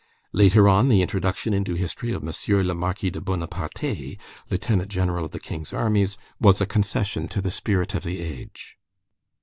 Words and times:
Later 0.33 0.67
on 0.67 0.89
the 0.89 1.03
introduction 1.03 1.53
into 1.53 1.75
history 1.75 2.11
of 2.11 2.27
M. 2.27 2.33
le 2.65 2.73
Marquis 2.73 3.11
de 3.11 3.21
Bonaparte, 3.21 4.17
Lieutenant 4.49 4.89
General 4.89 5.25
of 5.25 5.29
the 5.31 5.39
King's 5.39 5.73
armies, 5.73 6.17
was 6.39 6.59
a 6.59 6.65
concession 6.65 7.27
to 7.27 7.39
the 7.39 7.51
spirit 7.51 7.93
of 7.93 8.03
the 8.03 8.19
age. 8.19 8.79